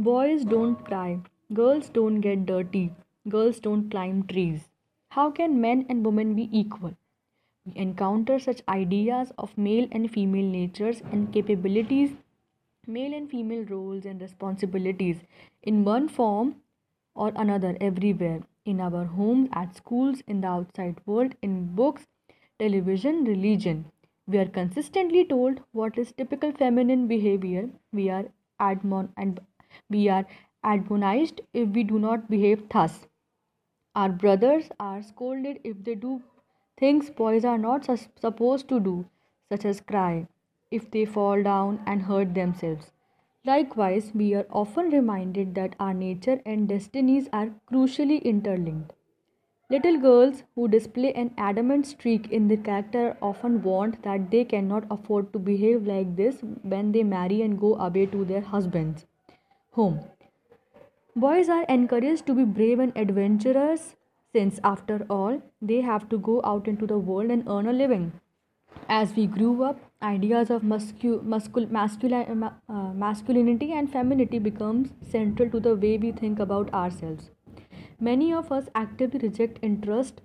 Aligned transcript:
Boys 0.00 0.44
don't 0.44 0.84
cry, 0.84 1.18
girls 1.52 1.88
don't 1.88 2.20
get 2.20 2.46
dirty, 2.46 2.92
girls 3.28 3.58
don't 3.58 3.90
climb 3.90 4.22
trees. 4.28 4.68
How 5.10 5.32
can 5.32 5.60
men 5.60 5.86
and 5.88 6.06
women 6.06 6.36
be 6.36 6.48
equal? 6.56 6.94
We 7.66 7.72
encounter 7.74 8.38
such 8.38 8.62
ideas 8.68 9.32
of 9.36 9.58
male 9.58 9.88
and 9.90 10.08
female 10.08 10.46
natures 10.46 11.02
and 11.10 11.32
capabilities, 11.32 12.12
male 12.86 13.12
and 13.12 13.28
female 13.28 13.64
roles 13.64 14.06
and 14.06 14.20
responsibilities 14.20 15.16
in 15.64 15.84
one 15.84 16.08
form 16.08 16.62
or 17.16 17.32
another 17.34 17.76
everywhere 17.80 18.42
in 18.64 18.80
our 18.80 19.04
homes, 19.04 19.48
at 19.52 19.74
schools, 19.74 20.22
in 20.28 20.42
the 20.42 20.46
outside 20.46 21.00
world, 21.06 21.34
in 21.42 21.74
books, 21.74 22.06
television, 22.60 23.24
religion. 23.24 23.86
We 24.28 24.38
are 24.38 24.46
consistently 24.46 25.24
told 25.24 25.60
what 25.72 25.98
is 25.98 26.12
typical 26.12 26.52
feminine 26.52 27.08
behavior. 27.08 27.68
We 27.92 28.10
are 28.10 28.26
admon 28.60 29.08
and 29.16 29.40
we 29.88 30.08
are 30.08 30.26
admonished 30.62 31.40
if 31.52 31.68
we 31.70 31.84
do 31.84 31.98
not 31.98 32.28
behave 32.30 32.68
thus. 32.68 33.06
Our 33.94 34.08
brothers 34.08 34.70
are 34.80 35.02
scolded 35.02 35.60
if 35.62 35.84
they 35.84 35.94
do 35.94 36.22
things 36.78 37.10
boys 37.10 37.44
are 37.44 37.58
not 37.58 37.84
sus- 37.84 38.08
supposed 38.16 38.66
to 38.70 38.80
do, 38.80 39.04
such 39.50 39.66
as 39.66 39.82
cry, 39.82 40.26
if 40.70 40.90
they 40.90 41.04
fall 41.04 41.42
down 41.42 41.82
and 41.84 42.02
hurt 42.02 42.32
themselves. 42.34 42.92
Likewise, 43.44 44.14
we 44.14 44.34
are 44.34 44.46
often 44.50 44.88
reminded 44.88 45.54
that 45.56 45.76
our 45.78 45.92
nature 45.92 46.40
and 46.46 46.66
destinies 46.66 47.28
are 47.30 47.50
crucially 47.70 48.22
interlinked. 48.22 48.94
Little 49.70 49.98
girls 49.98 50.44
who 50.54 50.68
display 50.68 51.12
an 51.12 51.34
adamant 51.36 51.86
streak 51.86 52.30
in 52.32 52.48
their 52.48 52.56
character 52.56 53.10
are 53.10 53.16
often 53.20 53.62
warned 53.62 53.98
that 54.02 54.30
they 54.30 54.44
cannot 54.44 54.84
afford 54.90 55.32
to 55.34 55.38
behave 55.38 55.86
like 55.86 56.16
this 56.16 56.42
when 56.62 56.92
they 56.92 57.04
marry 57.04 57.42
and 57.42 57.60
go 57.60 57.76
away 57.76 58.06
to 58.06 58.24
their 58.24 58.40
husbands' 58.40 59.06
home. 59.78 59.98
Boys 61.24 61.48
are 61.48 61.64
encouraged 61.74 62.26
to 62.26 62.34
be 62.34 62.44
brave 62.44 62.78
and 62.78 62.96
adventurous 62.96 63.94
since, 64.32 64.60
after 64.62 65.06
all, 65.08 65.42
they 65.60 65.80
have 65.80 66.08
to 66.08 66.18
go 66.18 66.40
out 66.44 66.68
into 66.72 66.86
the 66.86 66.98
world 66.98 67.30
and 67.30 67.48
earn 67.48 67.68
a 67.72 67.72
living. 67.72 68.12
As 68.88 69.14
we 69.16 69.26
grew 69.26 69.62
up, 69.62 69.80
ideas 70.08 70.50
of 70.56 70.62
muscu- 70.72 71.22
muscul- 71.34 71.68
masculi- 71.76 72.36
ma- 72.42 72.52
uh, 72.68 72.92
masculinity 73.04 73.72
and 73.72 73.92
femininity 73.92 74.38
becomes 74.38 74.92
central 75.14 75.50
to 75.50 75.60
the 75.68 75.74
way 75.84 75.96
we 76.06 76.12
think 76.12 76.38
about 76.46 76.72
ourselves. 76.72 77.30
Many 78.00 78.32
of 78.32 78.52
us 78.58 78.68
actively 78.74 79.20
reject 79.28 79.58
interests 79.70 80.22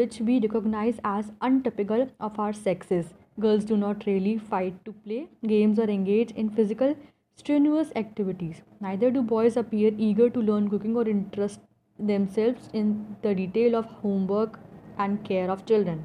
which 0.00 0.20
we 0.20 0.40
recognize 0.40 1.00
as 1.10 1.32
untypical 1.40 2.08
of 2.20 2.38
our 2.38 2.52
sexes. 2.52 3.14
Girls 3.40 3.64
do 3.64 3.76
not 3.76 4.04
really 4.06 4.36
fight 4.38 4.84
to 4.84 4.92
play 4.92 5.28
games 5.54 5.78
or 5.78 5.88
engage 5.98 6.32
in 6.32 6.50
physical 6.50 6.94
strenuous 7.38 7.90
activities. 7.96 8.62
Neither 8.80 9.10
do 9.10 9.22
boys 9.22 9.56
appear 9.56 9.92
eager 9.96 10.28
to 10.30 10.40
learn 10.40 10.68
cooking 10.68 10.96
or 10.96 11.08
interest 11.08 11.60
themselves 11.98 12.68
in 12.72 13.16
the 13.22 13.34
detail 13.34 13.76
of 13.76 13.86
homework 14.02 14.58
and 14.98 15.24
care 15.24 15.50
of 15.50 15.64
children. 15.66 16.04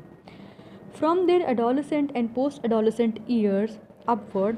From 0.94 1.26
their 1.28 1.48
adolescent 1.50 2.11
and 2.14 2.34
post 2.36 2.61
adolescent 2.64 3.20
years 3.28 3.80
upward, 4.08 4.58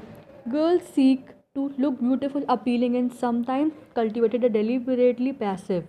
girls 0.50 0.82
seek 0.82 1.30
to 1.54 1.68
look 1.78 1.98
beautiful, 2.00 2.44
appealing, 2.48 2.96
and 2.96 3.12
sometimes 3.12 3.72
cultivated 3.94 4.44
a 4.44 4.50
deliberately 4.50 5.32
passive 5.32 5.86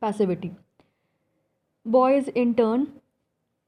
passivity. 0.00 0.52
Boys, 1.84 2.28
in 2.28 2.54
turn, 2.56 2.88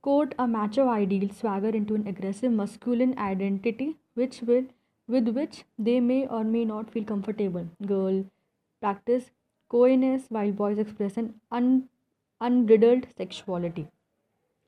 court 0.03 0.35
a 0.39 0.49
macho 0.49 0.89
ideal 0.89 1.29
swagger 1.33 1.69
into 1.69 1.95
an 1.95 2.07
aggressive 2.09 2.51
masculine 2.51 3.17
identity 3.17 3.97
which 4.15 4.41
will 4.43 4.65
with 5.09 5.29
which 5.29 5.65
they 5.79 6.01
may 6.01 6.27
or 6.27 6.45
may 6.45 6.65
not 6.65 6.91
feel 6.91 7.05
comfortable. 7.05 7.69
Girl 7.87 8.25
practice 8.81 9.31
coyness 9.69 10.27
while 10.29 10.53
boys 10.53 10.79
express 10.79 11.17
an 11.17 11.41
un, 11.51 11.89
unbridled 12.41 13.07
sexuality. 13.17 13.89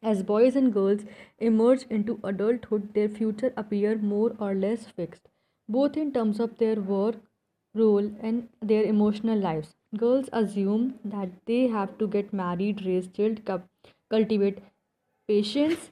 As 0.02 0.22
boys 0.22 0.54
and 0.54 0.72
girls 0.72 1.04
emerge 1.38 1.82
into 1.90 2.20
adulthood, 2.22 2.94
their 2.94 3.08
future 3.08 3.52
appear 3.56 3.98
more 3.98 4.36
or 4.38 4.54
less 4.54 4.86
fixed, 4.86 5.28
both 5.68 5.96
in 5.96 6.12
terms 6.12 6.38
of 6.38 6.58
their 6.58 6.76
work 6.76 7.16
role 7.74 8.12
and 8.20 8.48
their 8.62 8.84
emotional 8.84 9.36
lives. 9.38 9.74
Girls 9.96 10.28
assume 10.32 11.00
that 11.04 11.30
they 11.46 11.66
have 11.66 11.98
to 11.98 12.06
get 12.06 12.32
married, 12.32 12.86
raise 12.86 13.08
children, 13.08 13.64
cultivate 14.10 14.60
patience, 15.26 15.90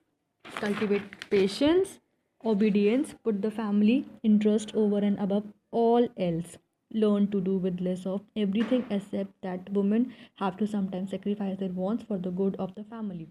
cultivate 0.56 1.28
patience, 1.30 1.98
obedience, 2.44 3.14
put 3.24 3.42
the 3.42 3.50
family 3.50 4.06
interest 4.22 4.72
over 4.74 4.98
and 4.98 5.18
above 5.18 5.44
all 5.70 6.08
else. 6.16 6.58
Learn 6.92 7.30
to 7.30 7.40
do 7.40 7.56
with 7.56 7.80
less 7.80 8.04
of 8.04 8.20
everything 8.36 8.84
except 8.90 9.30
that 9.42 9.72
women 9.72 10.14
have 10.36 10.56
to 10.58 10.66
sometimes 10.66 11.10
sacrifice 11.10 11.58
their 11.58 11.70
wants 11.70 12.04
for 12.04 12.18
the 12.18 12.30
good 12.30 12.56
of 12.56 12.74
the 12.74 12.84
family. 12.84 13.28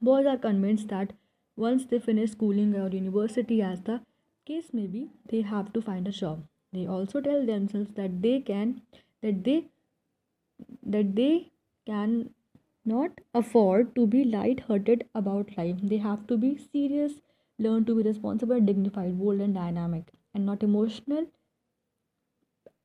Boys 0.00 0.26
are 0.26 0.38
convinced 0.38 0.88
that 0.88 1.12
once 1.56 1.86
they 1.86 1.98
finish 1.98 2.32
schooling 2.32 2.74
or 2.74 2.88
university, 2.88 3.62
as 3.62 3.80
the 3.82 4.00
case 4.46 4.72
may 4.72 4.86
be, 4.86 5.08
they 5.30 5.40
have 5.42 5.72
to 5.72 5.82
find 5.82 6.06
a 6.06 6.12
job. 6.12 6.44
They 6.72 6.86
also 6.86 7.20
tell 7.20 7.44
themselves 7.46 7.90
that 7.96 8.22
they 8.22 8.40
can, 8.40 8.82
that 9.22 9.42
they, 9.44 9.66
that 10.84 11.14
they 11.16 11.50
can 11.86 12.30
not 12.84 13.20
afford 13.34 13.94
to 13.94 14.06
be 14.06 14.24
light-hearted 14.24 15.04
about 15.14 15.56
life. 15.56 15.76
They 15.82 15.96
have 15.96 16.26
to 16.26 16.36
be 16.36 16.58
serious, 16.72 17.14
learn 17.58 17.84
to 17.84 17.94
be 17.94 18.02
responsible, 18.02 18.60
dignified, 18.60 19.18
bold, 19.18 19.40
and 19.40 19.54
dynamic, 19.54 20.12
and 20.34 20.44
not 20.44 20.62
emotional, 20.62 21.26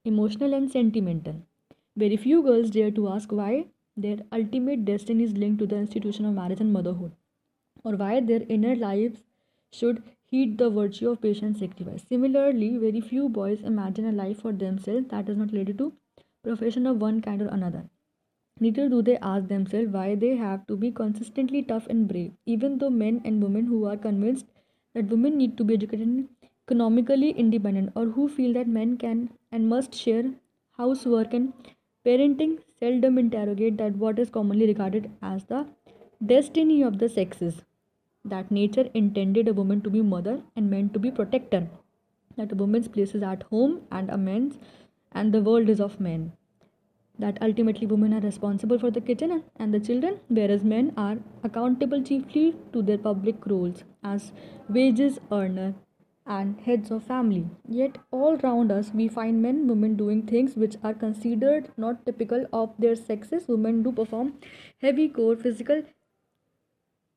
emotional 0.05 0.53
and 0.53 0.71
sentimental. 0.71 1.41
Very 1.95 2.17
few 2.17 2.41
girls 2.43 2.69
dare 2.69 2.91
to 2.91 3.09
ask 3.09 3.31
why 3.31 3.65
their 3.97 4.19
ultimate 4.31 4.85
destiny 4.85 5.23
is 5.23 5.33
linked 5.33 5.59
to 5.59 5.67
the 5.67 5.75
institution 5.75 6.25
of 6.25 6.33
marriage 6.33 6.61
and 6.61 6.71
motherhood, 6.71 7.11
or 7.83 7.95
why 7.95 8.19
their 8.19 8.43
inner 8.47 8.75
lives 8.75 9.23
should 9.71 10.03
heed 10.25 10.57
the 10.57 10.69
virtue 10.69 11.09
of 11.09 11.21
patient 11.21 11.57
sacrifice. 11.57 12.03
Similarly, 12.07 12.77
very 12.77 13.01
few 13.01 13.27
boys 13.27 13.61
imagine 13.61 14.05
a 14.05 14.11
life 14.11 14.41
for 14.41 14.53
themselves 14.53 15.07
that 15.09 15.27
is 15.27 15.37
not 15.37 15.51
related 15.51 15.77
to 15.79 15.93
profession 16.43 16.85
of 16.85 17.01
one 17.01 17.21
kind 17.21 17.41
or 17.41 17.47
another. 17.47 17.89
Neither 18.59 18.89
do 18.89 19.01
they 19.01 19.17
ask 19.17 19.47
themselves 19.47 19.91
why 19.91 20.15
they 20.15 20.35
have 20.35 20.67
to 20.67 20.75
be 20.75 20.91
consistently 20.91 21.61
tough 21.63 21.87
and 21.87 22.07
brave, 22.07 22.33
even 22.45 22.77
though 22.77 22.89
men 22.89 23.21
and 23.23 23.41
women 23.41 23.65
who 23.65 23.85
are 23.85 23.97
convinced 23.97 24.45
that 24.93 25.07
women 25.07 25.37
need 25.37 25.57
to 25.57 25.63
be 25.63 25.75
educated 25.75 26.07
and 26.07 26.27
economically 26.67 27.31
independent 27.31 27.91
or 27.95 28.05
who 28.05 28.27
feel 28.27 28.53
that 28.53 28.67
men 28.67 28.97
can 28.97 29.29
and 29.51 29.69
must 29.69 29.95
share 29.95 30.25
housework 30.77 31.33
and 31.33 31.53
parenting 32.05 32.51
seldom 32.79 33.17
interrogate 33.17 33.77
that 33.77 33.95
what 33.95 34.19
is 34.19 34.29
commonly 34.29 34.67
regarded 34.67 35.09
as 35.21 35.43
the 35.45 35.65
destiny 36.33 36.81
of 36.89 36.99
the 36.99 37.09
sexes 37.09 37.63
that 38.23 38.51
nature 38.51 38.87
intended 38.93 39.47
a 39.47 39.53
woman 39.53 39.81
to 39.81 39.89
be 39.89 40.01
mother 40.01 40.41
and 40.55 40.69
men 40.69 40.89
to 40.89 40.99
be 40.99 41.11
protector 41.11 41.67
that 42.37 42.51
a 42.51 42.55
woman's 42.55 42.87
place 42.87 43.15
is 43.15 43.23
at 43.23 43.43
home 43.43 43.81
and 43.91 44.09
a 44.09 44.17
man's 44.17 44.57
and 45.11 45.33
the 45.33 45.41
world 45.41 45.69
is 45.69 45.81
of 45.87 45.99
men 45.99 46.31
that 47.19 47.37
ultimately 47.41 47.85
women 47.85 48.13
are 48.13 48.21
responsible 48.21 48.79
for 48.79 48.89
the 48.89 49.01
kitchen 49.01 49.43
and 49.57 49.73
the 49.73 49.79
children, 49.79 50.19
whereas 50.29 50.63
men 50.63 50.93
are 50.97 51.17
accountable 51.43 52.01
chiefly 52.01 52.55
to 52.73 52.81
their 52.81 52.97
public 52.97 53.45
roles 53.45 53.83
as 54.03 54.31
wages 54.69 55.19
earner 55.31 55.75
and 56.25 56.59
heads 56.61 56.91
of 56.91 57.03
family. 57.03 57.45
Yet, 57.67 57.97
all 58.11 58.37
round 58.37 58.71
us, 58.71 58.91
we 58.93 59.07
find 59.07 59.41
men 59.41 59.67
women 59.67 59.95
doing 59.95 60.21
things 60.23 60.55
which 60.55 60.75
are 60.83 60.93
considered 60.93 61.69
not 61.75 62.05
typical 62.05 62.45
of 62.53 62.73
their 62.79 62.95
sexes. 62.95 63.47
Women 63.47 63.83
do 63.83 63.91
perform 63.91 64.33
heavy 64.81 65.09
core 65.09 65.35
physical 65.35 65.83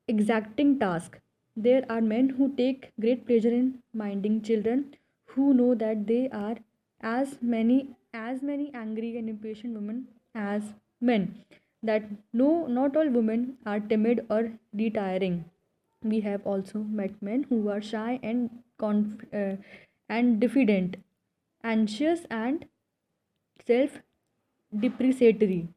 exacting 0.07 0.79
tasks. 0.79 1.19
There 1.55 1.85
are 1.89 2.01
men 2.01 2.29
who 2.29 2.55
take 2.55 2.91
great 2.99 3.27
pleasure 3.27 3.53
in 3.53 3.79
minding 3.93 4.41
children 4.41 4.95
who 5.27 5.53
know 5.53 5.75
that 5.75 6.07
they 6.07 6.29
are 6.29 6.57
as 6.99 7.37
many 7.41 7.95
as 8.13 8.41
many 8.41 8.71
angry 8.73 9.17
and 9.17 9.29
impatient 9.29 9.73
women 9.73 10.07
as 10.35 10.73
men 11.01 11.43
that 11.83 12.03
no 12.33 12.67
not 12.67 12.95
all 12.95 13.09
women 13.09 13.57
are 13.65 13.79
timid 13.79 14.25
or 14.29 14.51
retiring. 14.73 15.45
We 16.01 16.19
have 16.21 16.45
also 16.45 16.79
met 16.83 17.21
men 17.21 17.43
who 17.49 17.69
are 17.69 17.81
shy 17.81 18.19
and 18.23 18.63
conf- 18.77 19.25
uh, 19.33 19.55
and 20.09 20.39
diffident 20.39 20.97
anxious 21.63 22.25
and 22.29 22.65
self 23.65 23.99
depreciatory 24.83 25.67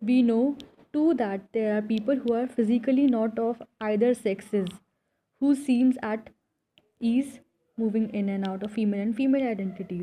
we 0.00 0.22
know 0.22 0.56
too 0.92 1.14
that 1.14 1.52
there 1.52 1.76
are 1.76 1.82
people 1.82 2.16
who 2.16 2.32
are 2.34 2.46
physically 2.46 3.06
not 3.06 3.38
of 3.38 3.62
either 3.80 4.14
sexes 4.14 4.68
who 5.40 5.54
seems 5.54 5.96
at 6.02 6.30
ease 7.00 7.40
moving 7.76 8.08
in 8.10 8.28
and 8.28 8.46
out 8.48 8.62
of 8.62 8.72
female 8.72 9.00
and 9.00 9.16
female 9.16 9.42
identities 9.42 10.02